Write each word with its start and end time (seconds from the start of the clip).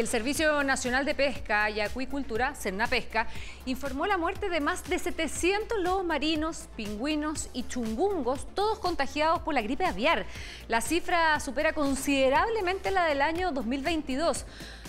el 0.00 0.08
Servicio 0.08 0.62
Nacional 0.62 1.04
de 1.04 1.14
Pesca 1.14 1.70
y 1.70 1.80
Acuicultura, 1.80 2.54
Pesca, 2.88 3.26
informó 3.66 4.06
la 4.06 4.16
muerte 4.16 4.48
de 4.48 4.60
más 4.60 4.84
de 4.84 4.98
700 4.98 5.78
lobos 5.80 6.04
marinos, 6.04 6.68
pingüinos 6.76 7.48
y 7.52 7.66
chungungos, 7.66 8.46
todos 8.54 8.78
contagiados 8.78 9.40
por 9.40 9.54
la 9.54 9.62
gripe 9.62 9.84
aviar. 9.84 10.26
La 10.68 10.80
cifra 10.80 11.40
supera 11.40 11.72
considerablemente 11.72 12.90
la 12.90 13.06
del 13.06 13.22
año 13.22 13.50
2022. 13.50 14.44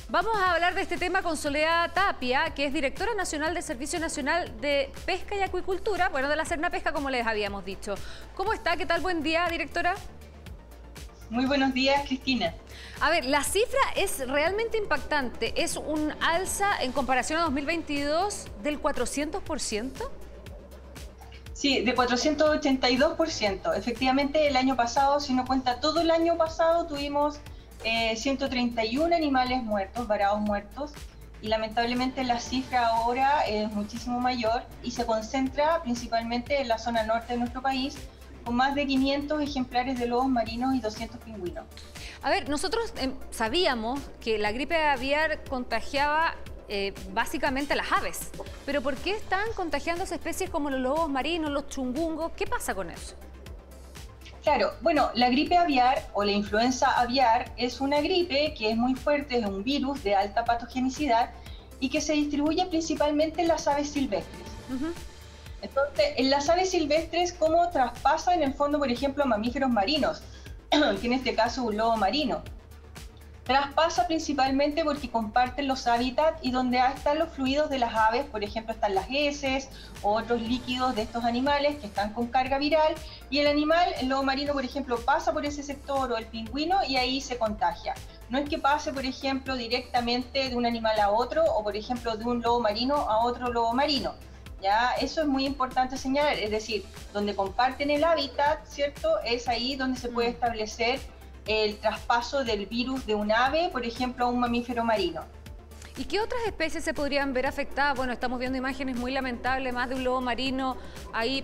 Vamos 0.10 0.36
a 0.38 0.54
hablar 0.54 0.76
de 0.76 0.82
este 0.82 0.98
tema 0.98 1.22
con 1.22 1.38
Soledad 1.38 1.92
Tapia, 1.94 2.54
que 2.54 2.66
es 2.66 2.74
directora 2.74 3.14
nacional 3.14 3.54
del 3.54 3.64
Servicio 3.64 4.00
Nacional 4.00 4.60
de 4.60 4.92
Pesca 5.06 5.36
y 5.36 5.42
Acuicultura, 5.42 6.10
bueno, 6.10 6.30
de 6.30 6.36
la 6.36 6.46
Serna 6.46 6.70
Pesca, 6.70 6.94
como 6.94 7.10
les 7.10 7.26
habíamos 7.26 7.64
dicho. 7.64 7.96
¿Cómo 8.36 8.54
está? 8.54 8.76
¿Qué 8.76 8.86
tal? 8.86 9.02
Buen 9.02 9.24
día, 9.24 9.48
directora. 9.50 9.96
Muy 11.30 11.46
buenos 11.46 11.74
días, 11.76 12.02
Cristina. 12.08 12.56
A 13.02 13.12
ver, 13.12 13.26
la 13.26 13.44
cifra 13.44 13.80
es 13.96 14.28
realmente 14.28 14.78
impactante. 14.80 15.62
¿Es 15.62 15.78
un 15.78 16.12
alza 16.22 16.82
en 16.82 16.92
comparación 16.92 17.40
a 17.40 17.44
2022 17.44 18.48
del 18.64 18.82
400%? 18.82 19.92
Sí, 21.54 21.82
de 21.82 21.96
482%. 21.96 23.78
Efectivamente, 23.78 24.48
el 24.48 24.56
año 24.56 24.76
pasado, 24.76 25.20
si 25.20 25.34
no 25.34 25.46
cuenta 25.46 25.80
todo 25.80 26.02
el 26.02 26.10
año 26.10 26.36
pasado, 26.36 26.88
tuvimos 26.88 27.40
131 27.84 29.14
eh, 29.14 29.16
animales 29.16 29.62
muertos, 29.64 30.08
varados 30.08 30.40
muertos, 30.40 30.94
y 31.42 31.48
lamentablemente 31.48 32.24
la 32.24 32.40
cifra 32.40 32.88
ahora 32.88 33.42
es 33.42 33.72
muchísimo 33.72 34.20
mayor 34.20 34.64
y 34.84 34.92
se 34.92 35.06
concentra 35.06 35.82
principalmente 35.84 36.60
en 36.60 36.68
la 36.68 36.78
zona 36.78 37.04
norte 37.04 37.34
de 37.34 37.40
nuestro 37.40 37.62
país, 37.62 37.98
con 38.50 38.56
más 38.56 38.74
de 38.74 38.88
500 38.88 39.44
ejemplares 39.44 40.00
de 40.00 40.08
lobos 40.08 40.28
marinos 40.28 40.74
y 40.74 40.80
200 40.80 41.22
pingüinos. 41.22 41.66
A 42.24 42.32
ver, 42.32 42.50
nosotros 42.50 42.92
em, 42.98 43.14
sabíamos 43.30 44.00
que 44.20 44.40
la 44.40 44.52
gripe 44.52 44.76
aviar 44.76 45.44
contagiaba 45.44 46.34
eh, 46.68 46.96
básicamente 47.14 47.74
a 47.74 47.76
las 47.76 47.92
aves, 47.92 48.32
pero 48.66 48.82
¿por 48.82 48.96
qué 48.96 49.12
están 49.12 49.54
contagiándose 49.56 50.16
especies 50.16 50.50
como 50.50 50.72
los 50.72 50.80
lobos 50.80 51.08
marinos, 51.12 51.52
los 51.52 51.68
chungungos? 51.68 52.32
¿Qué 52.32 52.48
pasa 52.48 52.74
con 52.74 52.90
eso? 52.90 53.14
Claro, 54.42 54.74
bueno, 54.82 55.12
la 55.14 55.30
gripe 55.30 55.56
aviar 55.56 56.10
o 56.14 56.24
la 56.24 56.32
influenza 56.32 57.00
aviar 57.00 57.52
es 57.56 57.80
una 57.80 58.02
gripe 58.02 58.56
que 58.58 58.72
es 58.72 58.78
muy 58.78 58.96
fuerte, 58.96 59.38
es 59.38 59.46
un 59.46 59.64
virus 59.64 60.04
de 60.04 60.16
alta 60.16 60.44
patogenicidad 60.44 61.30
y 61.80 61.90
que 61.90 62.02
se 62.02 62.14
distribuye 62.14 62.66
principalmente 62.66 63.44
en 63.44 63.48
las 63.48 63.68
aves 63.68 63.92
silvestres. 63.92 64.50
Entonces, 65.62 66.06
en 66.16 66.30
las 66.30 66.50
aves 66.50 66.72
silvestres, 66.72 67.34
¿cómo 67.34 67.70
traspasa 67.70 68.34
en 68.34 68.44
el 68.44 68.54
fondo, 68.54 68.80
por 68.80 68.90
ejemplo, 68.90 69.26
mamíferos 69.26 69.70
marinos? 69.70 70.22
que 70.70 71.08
en 71.08 71.14
este 71.14 71.36
caso 71.36 71.64
un 71.64 71.78
lobo 71.78 71.98
marino. 71.98 72.42
Traspasa 73.44 74.06
principalmente 74.06 74.84
porque 74.84 75.10
comparten 75.10 75.68
los 75.68 75.88
hábitats 75.88 76.38
y 76.44 76.52
donde 76.52 76.78
están 76.78 77.18
los 77.18 77.30
fluidos 77.30 77.72
de 77.72 77.80
las 77.80 77.96
aves, 77.96 78.26
por 78.26 78.44
ejemplo, 78.44 78.76
están 78.76 78.94
las 78.94 79.08
heces 79.10 79.70
o 80.04 80.12
otros 80.12 80.40
líquidos 80.40 80.96
de 80.96 81.02
estos 81.02 81.26
animales 81.26 81.78
que 81.78 81.88
están 81.88 82.14
con 82.14 82.28
carga 82.28 82.60
viral 82.60 82.94
y 83.32 83.40
el 83.40 83.48
animal, 83.48 83.92
el 84.00 84.10
lobo 84.10 84.22
marino, 84.22 84.54
por 84.54 84.64
ejemplo, 84.64 85.00
pasa 85.04 85.34
por 85.34 85.48
ese 85.48 85.64
sector 85.64 86.12
o 86.12 86.18
el 86.18 86.28
pingüino 86.28 86.78
y 86.88 86.98
ahí 86.98 87.22
se 87.22 87.40
contagia. 87.40 87.96
No 88.30 88.38
es 88.38 88.48
que 88.48 88.60
pase, 88.60 88.94
por 88.94 89.04
ejemplo, 89.04 89.56
directamente 89.56 90.48
de 90.48 90.56
un 90.56 90.68
animal 90.68 91.00
a 91.00 91.10
otro 91.10 91.44
o, 91.44 91.64
por 91.64 91.76
ejemplo, 91.76 92.18
de 92.18 92.26
un 92.26 92.44
lobo 92.44 92.60
marino 92.60 92.98
a 92.98 93.26
otro 93.26 93.52
lobo 93.52 93.74
marino 93.74 94.14
¿ya? 94.62 94.92
Eso 94.94 95.22
es 95.22 95.28
muy 95.28 95.46
importante 95.46 95.98
señalar, 95.98 96.38
es 96.38 96.52
decir, 96.52 96.86
donde 97.14 97.36
comparten 97.36 97.90
el 97.92 98.04
hábitat, 98.04 98.66
¿cierto? 98.66 99.20
Es 99.26 99.48
ahí 99.48 99.76
donde 99.76 100.00
se 100.00 100.10
puede 100.10 100.30
mm. 100.30 100.34
establecer 100.34 101.00
el 101.48 101.78
traspaso 101.78 102.44
del 102.44 102.66
virus 102.68 103.06
de 103.06 103.16
un 103.16 103.32
ave, 103.32 103.70
por 103.72 103.86
ejemplo, 103.86 104.26
a 104.26 104.30
un 104.30 104.40
mamífero 104.40 104.84
marino. 104.84 105.24
¿Y 105.98 106.06
qué 106.06 106.22
otras 106.22 106.42
especies 106.46 106.84
se 106.84 106.94
podrían 106.94 107.34
ver 107.34 107.46
afectadas? 107.46 107.98
Bueno, 107.98 108.14
estamos 108.14 108.40
viendo 108.40 108.58
imágenes 108.58 108.96
muy 108.96 109.12
lamentables, 109.12 109.74
más 109.74 109.90
de 109.90 109.96
un 109.96 110.04
lobo 110.04 110.22
marino 110.22 110.78
ahí 111.14 111.44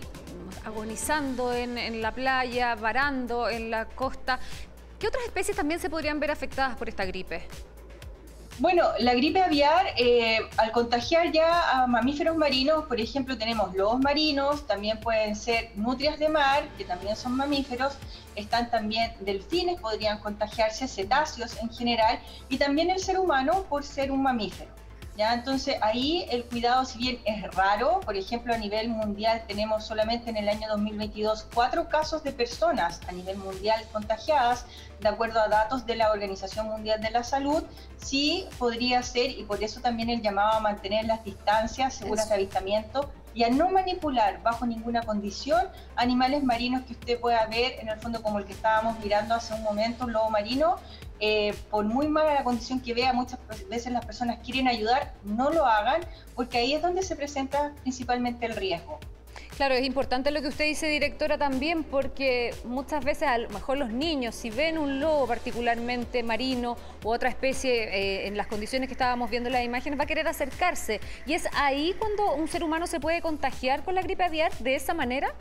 agonizando 0.64 1.54
en, 1.54 1.78
en 1.78 2.02
la 2.02 2.14
playa, 2.14 2.76
varando 2.76 3.50
en 3.50 3.70
la 3.70 3.86
costa. 3.86 4.40
¿Qué 5.00 5.08
otras 5.08 5.26
especies 5.26 5.58
también 5.58 5.80
se 5.80 5.90
podrían 5.90 6.20
ver 6.20 6.32
afectadas 6.32 6.78
por 6.78 6.88
esta 6.88 7.04
gripe? 7.04 7.48
Bueno, 8.58 8.86
la 9.00 9.14
gripe 9.14 9.42
aviar, 9.42 9.88
eh, 9.98 10.40
al 10.56 10.72
contagiar 10.72 11.30
ya 11.34 11.72
a 11.72 11.88
mamíferos 11.88 12.38
marinos, 12.38 12.86
por 12.86 13.02
ejemplo, 13.02 13.38
tenemos 13.38 13.76
lobos 13.76 14.00
marinos, 14.00 14.66
también 14.66 14.98
pueden 15.02 15.36
ser 15.36 15.72
nutrias 15.76 16.18
de 16.20 16.30
mar, 16.30 16.64
que 16.78 16.86
también 16.86 17.18
son 17.18 17.36
mamíferos, 17.36 17.98
están 18.34 18.72
también 18.72 19.12
delfines, 19.20 19.82
podrían 19.82 20.20
contagiarse, 20.20 20.88
cetáceos 20.88 21.62
en 21.62 21.70
general, 21.70 22.18
y 22.48 22.58
también 22.58 22.90
el 22.90 23.00
ser 23.00 23.20
humano 23.20 23.66
por 23.68 23.84
ser 23.84 24.10
un 24.10 24.24
mamífero. 24.24 24.72
¿Ya? 25.18 25.34
Entonces 25.34 25.78
ahí 25.82 26.26
el 26.30 26.46
cuidado, 26.46 26.86
si 26.86 26.98
bien 27.00 27.20
es 27.26 27.44
raro, 27.56 28.00
por 28.02 28.16
ejemplo 28.16 28.54
a 28.54 28.58
nivel 28.58 28.90
mundial 28.90 29.44
tenemos 29.48 29.86
solamente 29.86 30.30
en 30.30 30.38
el 30.38 30.50
año 30.50 30.68
2022 30.70 31.48
cuatro 31.54 31.88
casos 31.90 32.24
de 32.24 32.32
personas 32.32 33.02
a 33.08 33.12
nivel 33.12 33.38
mundial 33.38 33.84
contagiadas, 33.92 34.66
de 35.00 35.10
acuerdo 35.10 35.40
a 35.40 35.48
datos 35.48 35.86
de 35.86 35.96
la 35.96 36.12
Organización 36.12 36.68
Mundial 36.68 37.02
de 37.02 37.12
la 37.12 37.24
Salud, 37.24 37.64
sí 37.98 38.48
podría 38.58 39.04
ser, 39.04 39.30
y 39.32 39.44
por 39.44 39.64
eso 39.64 39.82
también 39.82 40.10
el 40.10 40.22
llamado 40.22 40.54
a 40.54 40.60
mantener 40.60 41.06
las 41.06 41.24
distancias 41.24 41.96
seguras 41.96 42.30
de 42.30 42.36
avistamiento 42.36 43.12
y 43.34 43.44
a 43.44 43.50
no 43.50 43.70
manipular 43.70 44.42
bajo 44.42 44.66
ninguna 44.66 45.02
condición 45.04 45.68
animales 45.98 46.44
marinos 46.44 46.84
que 46.84 46.94
usted 46.94 47.20
pueda 47.20 47.46
ver, 47.48 47.74
en 47.80 47.90
el 47.90 48.00
fondo 48.00 48.24
como 48.24 48.40
el 48.40 48.46
que 48.46 48.54
estábamos 48.54 48.98
mirando 49.00 49.36
hace 49.36 49.54
un 49.54 49.64
momento, 49.64 50.06
un 50.06 50.14
lobo 50.14 50.30
marino, 50.30 50.78
eh, 51.20 51.54
por 51.72 51.86
muy 51.86 52.08
mala 52.08 52.34
la 52.34 52.44
condición 52.44 52.82
que 52.82 52.94
vea, 52.94 53.14
muchas 53.14 53.40
veces 53.70 53.92
las 53.92 54.06
personas 54.06 54.40
quieren 54.44 54.68
ayudar, 54.68 55.14
no 55.24 55.50
lo 55.50 55.66
hagan, 55.66 56.02
porque 56.36 56.58
ahí 56.58 56.74
es 56.74 56.82
donde 56.82 57.04
se 57.04 57.16
presenta 57.16 57.74
principalmente 57.84 58.46
el 58.46 58.56
riesgo. 58.56 59.00
Claro, 59.56 59.74
es 59.74 59.86
importante 59.86 60.32
lo 60.32 60.42
que 60.42 60.50
usted 60.50 60.66
dice, 60.66 60.88
directora, 60.88 61.38
también 61.38 61.86
porque 61.86 62.54
muchas 62.66 63.06
veces 63.06 63.30
a 63.30 63.38
lo 63.38 63.50
mejor 63.50 63.78
los 63.78 63.90
niños, 63.90 64.36
si 64.36 64.50
ven 64.50 64.78
un 64.78 65.00
lobo 65.00 65.28
particularmente 65.28 66.24
marino 66.24 66.76
u 67.04 67.10
otra 67.10 67.30
especie 67.30 67.84
eh, 67.84 68.28
en 68.28 68.36
las 68.36 68.48
condiciones 68.48 68.88
que 68.88 68.94
estábamos 68.94 69.30
viendo 69.30 69.48
en 69.48 69.54
las 69.54 69.64
imágenes, 69.64 69.98
va 69.98 70.04
a 70.04 70.08
querer 70.08 70.28
acercarse. 70.28 71.00
¿Y 71.26 71.34
es 71.34 71.48
ahí 71.54 71.96
cuando 71.98 72.36
un 72.36 72.50
ser 72.50 72.66
humano 72.66 72.86
se 72.86 73.00
puede 73.00 73.22
contagiar 73.22 73.84
con 73.84 73.96
la 73.96 74.02
gripe 74.02 74.26
aviar 74.26 74.52
de 74.58 74.76
esa 74.76 74.94
manera? 74.94 75.34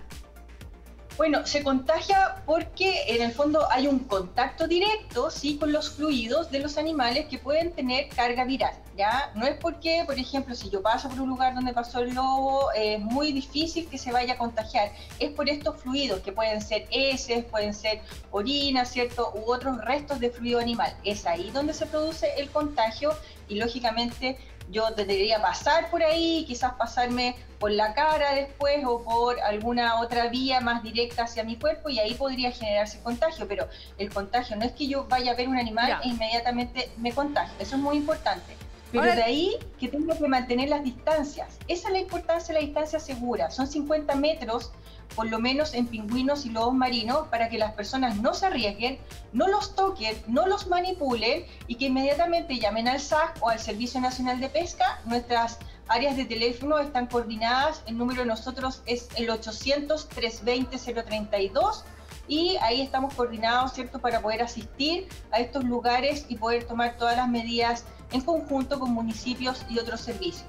Bueno, 1.17 1.47
se 1.47 1.63
contagia 1.63 2.43
porque 2.45 3.05
en 3.07 3.23
el 3.23 3.31
fondo 3.31 3.71
hay 3.71 3.87
un 3.87 4.01
contacto 4.01 4.67
directo, 4.67 5.31
sí, 5.31 5.57
con 5.57 5.71
los 5.71 5.91
fluidos 5.91 6.51
de 6.51 6.59
los 6.59 6.77
animales 6.77 7.27
que 7.27 7.39
pueden 7.39 7.73
tener 7.73 8.09
carga 8.09 8.45
viral, 8.45 8.75
¿ya? 8.97 9.31
No 9.37 9.47
es 9.47 9.55
porque, 9.59 10.03
por 10.07 10.19
ejemplo, 10.19 10.57
si 10.57 10.71
yo 10.71 10.83
paso 10.83 11.09
por 11.09 11.21
un 11.21 11.29
lugar 11.29 11.55
donde 11.55 11.73
pasó 11.73 12.01
el 12.01 12.15
lobo, 12.15 12.73
es 12.73 12.99
muy 12.99 13.33
difícil 13.33 13.89
que 13.89 13.97
se 13.97 14.11
vaya 14.11 14.35
a 14.35 14.39
contagiar. 14.39 14.91
Es 15.21 15.31
por 15.31 15.49
estos 15.49 15.81
fluidos 15.81 16.19
que 16.19 16.33
pueden 16.33 16.61
ser 16.61 16.89
heces, 16.91 17.45
pueden 17.45 17.75
ser 17.75 18.01
orina, 18.33 18.85
¿cierto? 18.85 19.33
U 19.35 19.53
otros 19.53 19.85
restos 19.85 20.19
de 20.19 20.31
fluido 20.31 20.59
animal. 20.59 20.97
Es 21.05 21.27
ahí 21.27 21.49
donde 21.53 21.75
se 21.75 21.87
produce 21.87 22.27
el 22.39 22.51
contagio 22.51 23.13
y 23.47 23.55
lógicamente 23.55 24.37
yo 24.71 24.91
debería 24.91 25.41
pasar 25.41 25.91
por 25.91 26.03
ahí, 26.03 26.45
quizás 26.47 26.75
pasarme 26.75 27.37
por 27.59 27.71
la 27.71 27.95
cara 27.95 28.35
después 28.35 28.85
o 28.85 29.03
por 29.03 29.41
alguna 29.41 30.01
otra 30.01 30.29
vía 30.29 30.61
más 30.61 30.83
directa 30.83 31.25
hacia 31.25 31.45
mi 31.45 31.57
cuerpo 31.57 31.89
y 31.89 31.99
ahí 31.99 32.15
podría 32.15 32.51
generarse 32.51 33.01
contagio, 33.03 33.47
pero 33.49 33.69
el 33.99 34.13
contagio 34.13 34.57
no 34.57 34.65
es 34.65 34.73
que 34.73 34.87
yo 34.87 35.05
vaya 35.05 35.33
a 35.33 35.35
ver 35.35 35.49
un 35.49 35.59
animal 35.59 36.01
e 36.03 36.09
inmediatamente 36.09 36.91
me 36.97 37.13
contagio, 37.13 37.55
eso 37.59 37.77
es 37.77 37.81
muy 37.81 37.97
importante. 37.97 38.57
Pero 39.01 39.15
de 39.15 39.23
ahí 39.23 39.57
que 39.79 39.89
tengo 39.89 40.17
que 40.17 40.29
mantener 40.29 40.69
las 40.69 40.85
distancias. 40.85 41.59
Esa 41.69 41.89
es 41.89 41.93
la 41.93 42.01
importancia 42.01 42.55
de 42.55 42.61
la 42.61 42.67
distancia 42.67 43.01
segura. 43.01 43.51
Son 43.51 43.67
50 43.67 44.15
metros 44.15 44.73
por 45.15 45.29
lo 45.29 45.39
menos 45.39 45.75
en 45.75 45.87
pingüinos 45.87 46.47
y 46.47 46.51
lobos 46.51 46.75
marinos, 46.75 47.29
para 47.29 47.49
que 47.49 47.57
las 47.59 47.75
personas 47.75 48.17
no 48.17 48.35
se 48.35 48.47
arriesguen, 48.47 48.99
no 49.33 49.47
los 49.49 49.77
toquen, 49.77 50.21
no 50.27 50.47
los 50.47 50.67
manipulen 50.67 51.47
y 51.67 51.77
que 51.77 51.87
inmediatamente 51.87 52.59
llamen 52.59 52.89
al 52.89 53.01
SAC 53.01 53.39
o 53.41 53.49
al 53.49 53.61
Servicio 53.61 53.99
Nacional 54.01 54.41
de 54.41 54.49
Pesca. 54.49 55.01
Nuestras 55.05 55.61
áreas 55.89 56.17
de 56.17 56.25
teléfono 56.25 56.79
están 56.79 57.07
coordinadas, 57.07 57.83
el 57.87 57.97
número 57.97 58.23
de 58.23 58.27
nosotros 58.27 58.83
es 58.87 59.09
el 59.17 59.29
800-320-032 59.29 61.85
y 62.29 62.57
ahí 62.63 62.83
estamos 62.83 63.15
coordinados, 63.15 63.73
¿cierto?, 63.73 63.99
para 63.99 64.21
poder 64.21 64.43
asistir 64.43 65.09
a 65.31 65.41
estos 65.41 65.65
lugares 65.65 66.27
y 66.29 66.37
poder 66.37 66.65
tomar 66.65 66.97
todas 66.97 67.17
las 67.17 67.29
medidas 67.29 67.85
en 68.13 68.21
conjunto 68.21 68.79
con 68.79 68.93
municipios 68.93 69.65
y 69.69 69.79
otros 69.79 70.01
servicios. 70.01 70.45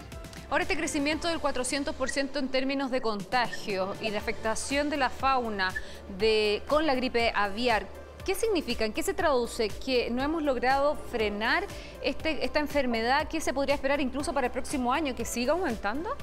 Ahora 0.49 0.61
este 0.61 0.77
crecimiento 0.77 1.27
del 1.27 1.39
400% 1.41 2.37
en 2.37 2.47
términos 2.49 2.91
de 2.91 3.01
contagio 3.01 3.95
y 3.99 4.11
de 4.11 4.17
afectación 4.17 4.89
de 4.89 4.97
la 4.97 5.09
fauna 5.09 5.73
de, 6.19 6.61
con 6.67 6.85
la 6.85 6.93
gripe 6.93 7.31
aviar, 7.35 7.87
¿qué 8.25 8.35
significa? 8.35 8.85
¿En 8.85 8.93
qué 8.93 9.01
se 9.01 9.15
traduce? 9.15 9.69
¿Que 9.69 10.09
no 10.11 10.21
hemos 10.21 10.43
logrado 10.43 10.95
frenar 10.95 11.65
este, 12.03 12.45
esta 12.45 12.59
enfermedad? 12.59 13.27
¿Qué 13.27 13.41
se 13.41 13.53
podría 13.53 13.73
esperar 13.73 13.99
incluso 14.01 14.33
para 14.33 14.47
el 14.47 14.53
próximo 14.53 14.93
año? 14.93 15.15
¿Que 15.15 15.25
siga 15.25 15.53
aumentando? 15.53 16.15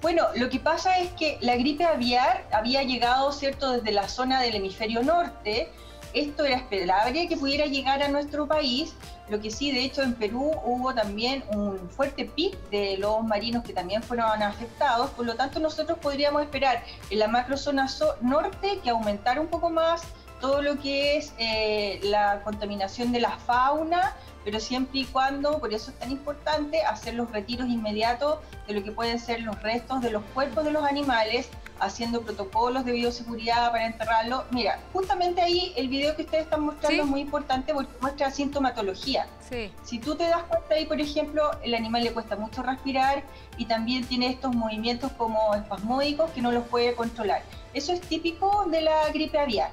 Bueno, 0.00 0.28
lo 0.36 0.48
que 0.48 0.60
pasa 0.60 0.98
es 0.98 1.10
que 1.12 1.38
la 1.40 1.56
gripe 1.56 1.84
aviar 1.84 2.46
había 2.52 2.82
llegado, 2.84 3.32
¿cierto?, 3.32 3.72
desde 3.72 3.90
la 3.90 4.08
zona 4.08 4.40
del 4.40 4.54
hemisferio 4.54 5.02
norte. 5.02 5.72
Esto 6.14 6.44
era 6.44 6.56
esperable 6.56 7.28
que 7.28 7.36
pudiera 7.36 7.66
llegar 7.66 8.02
a 8.02 8.08
nuestro 8.08 8.46
país, 8.46 8.94
Lo 9.28 9.40
que 9.40 9.50
sí, 9.50 9.70
de 9.70 9.84
hecho, 9.84 10.02
en 10.02 10.14
Perú 10.14 10.52
hubo 10.64 10.94
también 10.94 11.44
un 11.52 11.90
fuerte 11.90 12.24
pic 12.24 12.56
de 12.70 12.96
lobos 12.96 13.26
marinos 13.26 13.62
que 13.62 13.74
también 13.74 14.02
fueron 14.02 14.42
afectados, 14.42 15.10
por 15.10 15.26
lo 15.26 15.34
tanto 15.34 15.60
nosotros 15.60 15.98
podríamos 15.98 16.42
esperar 16.42 16.82
en 17.10 17.18
la 17.18 17.28
macrozona 17.28 17.86
norte 18.22 18.80
que 18.82 18.88
aumentara 18.88 19.40
un 19.40 19.48
poco 19.48 19.68
más 19.68 20.02
todo 20.40 20.62
lo 20.62 20.78
que 20.78 21.16
es 21.16 21.32
eh, 21.38 22.00
la 22.02 22.42
contaminación 22.42 23.12
de 23.12 23.20
la 23.20 23.30
fauna, 23.38 24.16
pero 24.44 24.60
siempre 24.60 25.00
y 25.00 25.04
cuando, 25.04 25.58
por 25.58 25.74
eso 25.74 25.90
es 25.90 25.98
tan 25.98 26.10
importante, 26.10 26.82
hacer 26.82 27.14
los 27.14 27.30
retiros 27.30 27.68
inmediatos 27.68 28.38
de 28.66 28.74
lo 28.74 28.82
que 28.82 28.92
pueden 28.92 29.18
ser 29.18 29.42
los 29.42 29.60
restos 29.62 30.00
de 30.00 30.10
los 30.10 30.22
cuerpos 30.34 30.64
de 30.64 30.70
los 30.70 30.84
animales, 30.84 31.48
haciendo 31.80 32.22
protocolos 32.22 32.84
de 32.84 32.92
bioseguridad 32.92 33.70
para 33.70 33.86
enterrarlo. 33.86 34.44
Mira, 34.50 34.80
justamente 34.92 35.40
ahí 35.40 35.72
el 35.76 35.88
video 35.88 36.16
que 36.16 36.22
ustedes 36.22 36.44
están 36.44 36.62
mostrando 36.62 37.02
es 37.02 37.08
muy 37.08 37.20
importante 37.20 37.72
porque 37.72 37.92
muestra 38.00 38.30
sintomatología. 38.30 39.26
Si 39.82 39.98
tú 39.98 40.14
te 40.14 40.24
das 40.24 40.42
cuenta 40.42 40.74
ahí, 40.74 40.86
por 40.86 41.00
ejemplo, 41.00 41.50
el 41.62 41.74
animal 41.74 42.04
le 42.04 42.12
cuesta 42.12 42.36
mucho 42.36 42.62
respirar 42.62 43.22
y 43.56 43.64
también 43.64 44.04
tiene 44.04 44.28
estos 44.28 44.54
movimientos 44.54 45.12
como 45.12 45.54
espasmódicos 45.54 46.30
que 46.32 46.42
no 46.42 46.52
los 46.52 46.64
puede 46.64 46.94
controlar. 46.94 47.42
Eso 47.72 47.92
es 47.92 48.00
típico 48.00 48.66
de 48.66 48.82
la 48.82 49.08
gripe 49.10 49.38
aviar. 49.38 49.70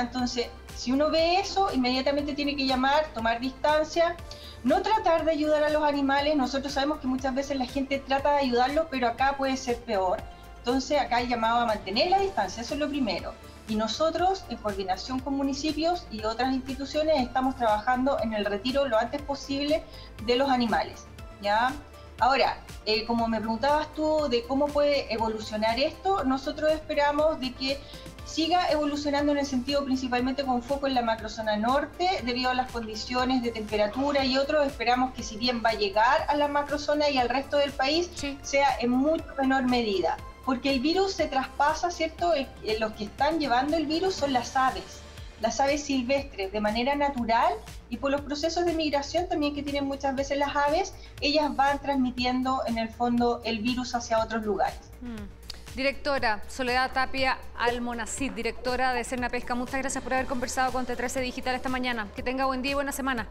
Entonces, 0.00 0.48
si 0.76 0.92
uno 0.92 1.10
ve 1.10 1.38
eso, 1.38 1.72
inmediatamente 1.72 2.34
tiene 2.34 2.56
que 2.56 2.66
llamar, 2.66 3.06
tomar 3.14 3.40
distancia, 3.40 4.16
no 4.62 4.82
tratar 4.82 5.24
de 5.24 5.32
ayudar 5.32 5.62
a 5.62 5.70
los 5.70 5.82
animales. 5.82 6.36
Nosotros 6.36 6.72
sabemos 6.72 6.98
que 6.98 7.06
muchas 7.06 7.34
veces 7.34 7.58
la 7.58 7.66
gente 7.66 7.98
trata 7.98 8.32
de 8.32 8.38
ayudarlos, 8.38 8.86
pero 8.90 9.08
acá 9.08 9.34
puede 9.36 9.56
ser 9.56 9.78
peor. 9.84 10.22
Entonces, 10.58 10.98
acá 10.98 11.16
hay 11.16 11.28
llamado 11.28 11.60
a 11.60 11.66
mantener 11.66 12.10
la 12.10 12.18
distancia, 12.18 12.62
eso 12.62 12.74
es 12.74 12.80
lo 12.80 12.88
primero. 12.88 13.34
Y 13.68 13.76
nosotros, 13.76 14.44
en 14.48 14.56
coordinación 14.58 15.20
con 15.20 15.34
municipios 15.34 16.06
y 16.10 16.24
otras 16.24 16.52
instituciones, 16.52 17.20
estamos 17.20 17.56
trabajando 17.56 18.18
en 18.22 18.34
el 18.34 18.44
retiro 18.44 18.86
lo 18.86 18.98
antes 18.98 19.20
posible 19.22 19.82
de 20.24 20.36
los 20.36 20.50
animales. 20.50 21.06
¿ya? 21.42 21.72
Ahora, 22.18 22.58
eh, 22.86 23.04
como 23.06 23.26
me 23.26 23.38
preguntabas 23.38 23.92
tú 23.94 24.28
de 24.28 24.44
cómo 24.44 24.66
puede 24.66 25.12
evolucionar 25.12 25.78
esto, 25.78 26.24
nosotros 26.24 26.70
esperamos 26.72 27.40
de 27.40 27.52
que 27.52 27.80
siga 28.24 28.70
evolucionando 28.70 29.32
en 29.32 29.38
el 29.38 29.46
sentido 29.46 29.84
principalmente 29.84 30.44
con 30.44 30.62
foco 30.62 30.86
en 30.86 30.94
la 30.94 31.02
macrozona 31.02 31.56
norte, 31.56 32.08
debido 32.24 32.50
a 32.50 32.54
las 32.54 32.70
condiciones 32.70 33.42
de 33.42 33.50
temperatura 33.50 34.24
y 34.24 34.38
otros, 34.38 34.66
esperamos 34.66 35.14
que 35.14 35.22
si 35.22 35.36
bien 35.36 35.62
va 35.64 35.70
a 35.70 35.74
llegar 35.74 36.26
a 36.28 36.36
la 36.36 36.48
macrozona 36.48 37.10
y 37.10 37.18
al 37.18 37.28
resto 37.28 37.56
del 37.56 37.72
país, 37.72 38.10
sea 38.42 38.68
en 38.80 38.90
mucho 38.90 39.24
menor 39.38 39.64
medida. 39.64 40.16
Porque 40.44 40.72
el 40.72 40.80
virus 40.80 41.14
se 41.14 41.26
traspasa, 41.26 41.90
¿cierto? 41.90 42.32
los 42.78 42.92
que 42.92 43.04
están 43.04 43.38
llevando 43.38 43.76
el 43.76 43.86
virus 43.86 44.14
son 44.14 44.32
las 44.32 44.56
aves, 44.56 45.00
las 45.40 45.60
aves 45.60 45.84
silvestres, 45.84 46.52
de 46.52 46.60
manera 46.60 46.94
natural 46.94 47.54
y 47.88 47.96
por 47.96 48.10
los 48.10 48.22
procesos 48.22 48.64
de 48.64 48.72
migración 48.72 49.28
también 49.28 49.54
que 49.54 49.62
tienen 49.62 49.84
muchas 49.84 50.14
veces 50.14 50.38
las 50.38 50.54
aves, 50.54 50.94
ellas 51.20 51.54
van 51.54 51.78
transmitiendo 51.80 52.62
en 52.66 52.78
el 52.78 52.88
fondo 52.88 53.40
el 53.44 53.60
virus 53.60 53.94
hacia 53.94 54.22
otros 54.22 54.44
lugares. 54.44 54.80
Mm. 55.00 55.43
Directora 55.74 56.40
Soledad 56.46 56.92
Tapia 56.92 57.36
Almonacid, 57.58 58.30
directora 58.30 58.92
de 58.92 59.02
Cerna 59.02 59.28
Pesca, 59.28 59.56
muchas 59.56 59.80
gracias 59.80 60.04
por 60.04 60.14
haber 60.14 60.26
conversado 60.26 60.70
con 60.70 60.86
T13 60.86 61.20
Digital 61.20 61.56
esta 61.56 61.68
mañana. 61.68 62.06
Que 62.14 62.22
tenga 62.22 62.44
buen 62.44 62.62
día 62.62 62.72
y 62.72 62.74
buena 62.74 62.92
semana. 62.92 63.26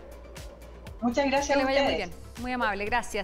Muchas 1.00 1.25
gracias. 1.25 1.57
Que 1.57 1.63
le 1.63 1.63
vaya 1.63 1.84
muy 1.84 1.95
bien. 1.95 2.12
Muy 2.42 2.51
amable, 2.51 2.84
gracias. 2.86 3.22